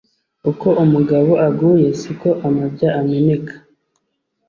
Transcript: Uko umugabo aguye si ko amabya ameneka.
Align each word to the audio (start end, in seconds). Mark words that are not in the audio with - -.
Uko 0.51 0.67
umugabo 0.83 1.31
aguye 1.47 1.89
si 1.99 2.11
ko 2.19 2.29
amabya 2.47 2.89
ameneka. 3.01 3.53